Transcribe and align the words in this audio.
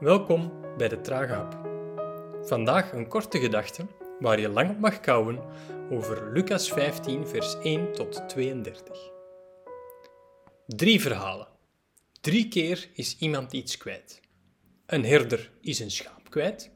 Welkom 0.00 0.52
bij 0.76 0.88
de 0.88 1.00
Trage 1.00 1.32
Hap. 1.32 1.58
Vandaag 2.46 2.92
een 2.92 3.08
korte 3.08 3.38
gedachte 3.38 3.86
waar 4.20 4.40
je 4.40 4.48
lang 4.48 4.70
op 4.70 4.78
mag 4.78 5.00
kouwen 5.00 5.38
over 5.90 6.32
Lucas 6.32 6.72
15, 6.72 7.26
vers 7.26 7.58
1 7.62 7.92
tot 7.92 8.28
32. 8.28 9.10
Drie 10.66 11.00
verhalen. 11.00 11.48
Drie 12.20 12.48
keer 12.48 12.88
is 12.92 13.16
iemand 13.18 13.52
iets 13.52 13.76
kwijt. 13.76 14.20
Een 14.86 15.04
herder 15.04 15.50
is 15.60 15.78
een 15.78 15.90
schaap 15.90 16.30
kwijt, 16.30 16.70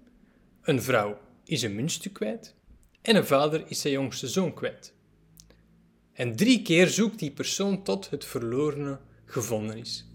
een 0.63 0.83
vrouw 0.83 1.19
is 1.45 1.63
een 1.63 1.75
muntstuk 1.75 2.13
kwijt 2.13 2.55
en 3.03 3.17
een 3.17 3.27
vader 3.27 3.65
is 3.67 3.81
zijn 3.81 3.93
jongste 3.93 4.29
zoon 4.29 4.55
kwijt. 4.55 4.95
En 6.13 6.37
drie 6.37 6.63
keer 6.63 6.89
zoekt 6.89 7.19
die 7.19 7.31
persoon 7.31 7.83
tot 7.83 8.11
het 8.11 8.25
verlorene 8.25 8.99
gevonden 9.25 9.79
is. 9.79 10.12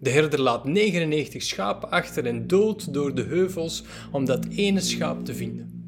De 0.00 0.10
herder 0.10 0.40
laat 0.40 0.64
99 0.64 1.42
schapen 1.42 1.90
achter 1.90 2.26
en 2.26 2.46
doodt 2.46 2.92
door 2.92 3.14
de 3.14 3.22
heuvels 3.22 3.82
om 4.12 4.24
dat 4.24 4.46
ene 4.50 4.80
schaap 4.80 5.24
te 5.24 5.34
vinden. 5.34 5.80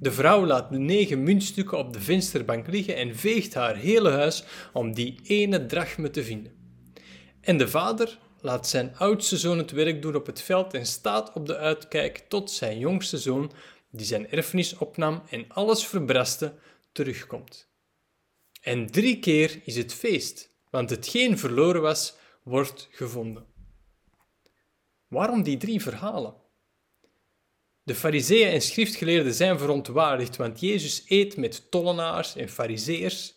De 0.00 0.12
vrouw 0.12 0.46
laat 0.46 0.70
de 0.70 0.78
negen 0.78 1.22
muntstukken 1.22 1.78
op 1.78 1.92
de 1.92 2.00
vensterbank 2.00 2.66
liggen 2.66 2.96
en 2.96 3.16
veegt 3.16 3.54
haar 3.54 3.76
hele 3.76 4.10
huis 4.10 4.44
om 4.72 4.94
die 4.94 5.20
ene 5.22 5.66
drachme 5.66 6.10
te 6.10 6.24
vinden. 6.24 6.52
En 7.40 7.56
de 7.58 7.68
vader 7.68 8.18
laat 8.40 8.68
zijn 8.68 8.96
oudste 8.96 9.36
zoon 9.36 9.58
het 9.58 9.70
werk 9.70 10.02
doen 10.02 10.14
op 10.14 10.26
het 10.26 10.42
veld 10.42 10.74
en 10.74 10.86
staat 10.86 11.32
op 11.32 11.46
de 11.46 11.56
uitkijk 11.56 12.24
tot 12.28 12.50
zijn 12.50 12.78
jongste 12.78 13.18
zoon, 13.18 13.52
die 13.90 14.06
zijn 14.06 14.30
erfenis 14.30 14.78
opnam 14.78 15.22
en 15.30 15.44
alles 15.48 15.86
verbraste, 15.86 16.54
terugkomt. 16.92 17.68
En 18.60 18.86
drie 18.86 19.18
keer 19.18 19.60
is 19.64 19.76
het 19.76 19.94
feest, 19.94 20.50
want 20.70 20.90
hetgeen 20.90 21.38
verloren 21.38 21.82
was, 21.82 22.14
wordt 22.46 22.88
gevonden. 22.90 23.46
Waarom 25.08 25.42
die 25.42 25.56
drie 25.56 25.82
verhalen? 25.82 26.34
De 27.82 27.94
fariseeën 27.94 28.52
en 28.52 28.60
schriftgeleerden 28.60 29.34
zijn 29.34 29.58
verontwaardigd, 29.58 30.36
want 30.36 30.60
Jezus 30.60 31.04
eet 31.08 31.36
met 31.36 31.70
tollenaars 31.70 32.36
en 32.36 32.48
fariseërs. 32.48 33.34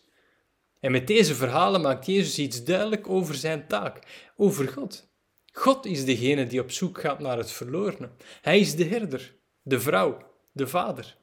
En 0.80 0.92
met 0.92 1.06
deze 1.06 1.34
verhalen 1.34 1.80
maakt 1.80 2.06
Jezus 2.06 2.38
iets 2.38 2.64
duidelijk 2.64 3.08
over 3.08 3.34
zijn 3.34 3.66
taak, 3.66 3.98
over 4.36 4.68
God. 4.68 5.08
God 5.52 5.86
is 5.86 6.04
degene 6.04 6.46
die 6.46 6.60
op 6.60 6.70
zoek 6.70 7.00
gaat 7.00 7.18
naar 7.18 7.38
het 7.38 7.52
verlorene. 7.52 8.10
Hij 8.40 8.60
is 8.60 8.74
de 8.74 8.84
herder, 8.84 9.34
de 9.62 9.80
vrouw, 9.80 10.30
de 10.52 10.66
vader. 10.66 11.16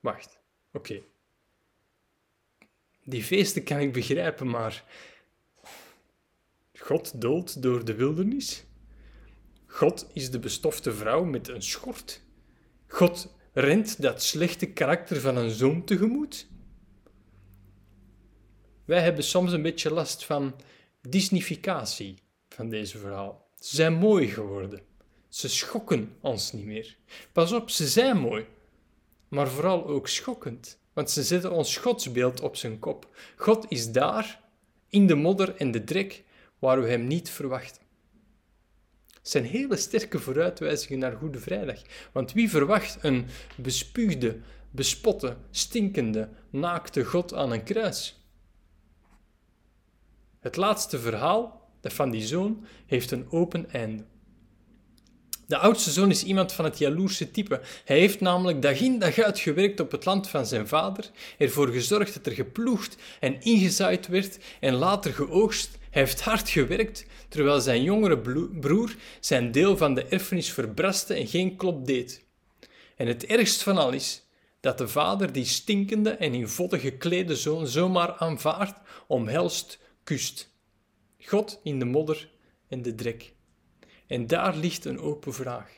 Wacht, 0.00 0.38
oké. 0.72 1.02
Die 3.04 3.22
feesten 3.22 3.64
kan 3.64 3.78
ik 3.78 3.92
begrijpen, 3.92 4.50
maar 4.50 4.84
God 6.80 7.20
doolt 7.20 7.62
door 7.62 7.84
de 7.84 7.94
wildernis? 7.94 8.64
God 9.66 10.06
is 10.12 10.30
de 10.30 10.38
bestofte 10.38 10.92
vrouw 10.92 11.24
met 11.24 11.48
een 11.48 11.62
schort? 11.62 12.22
God 12.86 13.34
rent 13.52 14.02
dat 14.02 14.22
slechte 14.22 14.66
karakter 14.66 15.20
van 15.20 15.36
een 15.36 15.50
zoon 15.50 15.84
tegemoet? 15.84 16.46
Wij 18.84 19.02
hebben 19.02 19.24
soms 19.24 19.52
een 19.52 19.62
beetje 19.62 19.92
last 19.92 20.24
van 20.24 20.54
disnificatie 21.00 22.14
van 22.48 22.68
deze 22.68 22.98
verhaal. 22.98 23.48
Ze 23.54 23.76
zijn 23.76 23.92
mooi 23.92 24.28
geworden. 24.28 24.80
Ze 25.28 25.48
schokken 25.48 26.16
ons 26.20 26.52
niet 26.52 26.64
meer. 26.64 26.96
Pas 27.32 27.52
op, 27.52 27.70
ze 27.70 27.88
zijn 27.88 28.18
mooi, 28.18 28.46
maar 29.28 29.48
vooral 29.48 29.86
ook 29.86 30.08
schokkend, 30.08 30.78
want 30.92 31.10
ze 31.10 31.22
zetten 31.22 31.52
ons 31.52 31.76
godsbeeld 31.76 32.40
op 32.40 32.56
zijn 32.56 32.78
kop. 32.78 33.08
God 33.36 33.66
is 33.68 33.92
daar, 33.92 34.40
in 34.88 35.06
de 35.06 35.14
modder 35.14 35.56
en 35.56 35.70
de 35.70 35.84
drek, 35.84 36.24
waar 36.60 36.82
we 36.82 36.88
hem 36.88 37.06
niet 37.06 37.30
verwachten. 37.30 37.82
Het 39.06 39.30
zijn 39.30 39.44
hele 39.44 39.76
sterke 39.76 40.18
vooruitwijzingen 40.18 40.98
naar 40.98 41.16
Goede 41.16 41.38
Vrijdag. 41.38 41.82
Want 42.12 42.32
wie 42.32 42.50
verwacht 42.50 42.98
een 43.00 43.26
bespuugde, 43.56 44.38
bespotte, 44.70 45.36
stinkende, 45.50 46.28
naakte 46.50 47.04
God 47.04 47.34
aan 47.34 47.52
een 47.52 47.62
kruis? 47.62 48.24
Het 50.40 50.56
laatste 50.56 50.98
verhaal, 50.98 51.68
dat 51.80 51.92
van 51.92 52.10
die 52.10 52.26
zoon, 52.26 52.66
heeft 52.86 53.10
een 53.10 53.30
open 53.30 53.70
einde. 53.70 54.04
De 55.46 55.58
oudste 55.58 55.90
zoon 55.90 56.10
is 56.10 56.24
iemand 56.24 56.52
van 56.52 56.64
het 56.64 56.78
jaloerse 56.78 57.30
type. 57.30 57.60
Hij 57.84 57.98
heeft 57.98 58.20
namelijk 58.20 58.62
dag 58.62 58.80
in 58.80 58.98
dag 58.98 59.18
uit 59.18 59.38
gewerkt 59.38 59.80
op 59.80 59.90
het 59.90 60.04
land 60.04 60.28
van 60.28 60.46
zijn 60.46 60.68
vader, 60.68 61.10
ervoor 61.38 61.68
gezorgd 61.68 62.14
dat 62.14 62.26
er 62.26 62.32
geploegd 62.32 62.96
en 63.20 63.40
ingezaaid 63.40 64.06
werd 64.06 64.38
en 64.60 64.74
later 64.74 65.12
geoogst. 65.12 65.78
Hij 65.90 66.02
heeft 66.02 66.20
hard 66.20 66.48
gewerkt, 66.48 67.06
terwijl 67.28 67.60
zijn 67.60 67.82
jongere 67.82 68.18
broer 68.60 68.94
zijn 69.20 69.52
deel 69.52 69.76
van 69.76 69.94
de 69.94 70.04
erfenis 70.04 70.52
verbraste 70.52 71.14
en 71.14 71.26
geen 71.26 71.56
klop 71.56 71.86
deed. 71.86 72.24
En 72.96 73.06
het 73.06 73.26
ergst 73.26 73.62
van 73.62 73.78
al 73.78 73.92
is 73.92 74.28
dat 74.60 74.78
de 74.78 74.88
vader 74.88 75.32
die 75.32 75.44
stinkende 75.44 76.10
en 76.10 76.34
in 76.34 76.48
vodden 76.48 76.80
geklede 76.80 77.36
zoon 77.36 77.66
zomaar 77.66 78.12
aanvaardt, 78.12 78.80
omhelst, 79.06 79.78
kust. 80.04 80.52
God 81.18 81.60
in 81.62 81.78
de 81.78 81.84
modder 81.84 82.30
en 82.68 82.82
de 82.82 82.94
drek. 82.94 83.32
En 84.06 84.26
daar 84.26 84.56
ligt 84.56 84.84
een 84.84 84.98
open 84.98 85.34
vraag. 85.34 85.70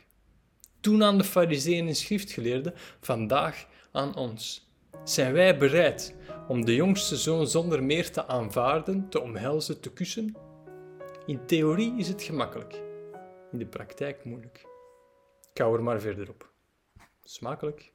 Toen 0.80 1.02
aan 1.02 1.18
de 1.18 1.24
fariseeën 1.24 1.88
en 1.88 1.96
schriftgeleerden, 1.96 2.74
vandaag 3.00 3.66
aan 3.92 4.16
ons. 4.16 4.70
Zijn 5.04 5.32
wij 5.32 5.58
bereid 5.58 6.14
om 6.48 6.64
de 6.64 6.74
jongste 6.74 7.16
zoon 7.16 7.46
zonder 7.46 7.82
meer 7.82 8.10
te 8.10 8.26
aanvaarden, 8.26 9.08
te 9.08 9.20
omhelzen, 9.20 9.80
te 9.80 9.92
kussen? 9.92 10.36
In 11.26 11.46
theorie 11.46 11.98
is 11.98 12.08
het 12.08 12.22
gemakkelijk, 12.22 12.82
in 13.52 13.58
de 13.58 13.66
praktijk 13.66 14.24
moeilijk. 14.24 14.66
Hou 15.54 15.76
er 15.76 15.82
maar 15.82 16.00
verder 16.00 16.28
op. 16.28 16.52
Smakelijk. 17.24 17.92